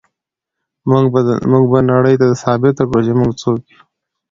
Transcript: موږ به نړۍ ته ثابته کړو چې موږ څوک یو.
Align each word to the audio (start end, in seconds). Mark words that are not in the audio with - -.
موږ 1.51 1.63
به 1.71 1.79
نړۍ 1.91 2.15
ته 2.21 2.27
ثابته 2.43 2.83
کړو 2.89 2.99
چې 3.05 3.13
موږ 3.19 3.31
څوک 3.41 3.59
یو. 3.71 3.81